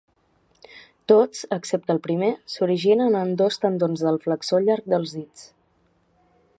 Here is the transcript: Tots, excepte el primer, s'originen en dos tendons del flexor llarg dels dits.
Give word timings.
Tots, 1.11 1.41
excepte 1.57 1.93
el 1.95 2.01
primer, 2.07 2.31
s'originen 2.55 3.19
en 3.21 3.35
dos 3.43 3.61
tendons 3.67 4.05
del 4.07 4.21
flexor 4.27 4.67
llarg 4.71 4.93
dels 4.97 5.15
dits. 5.21 5.47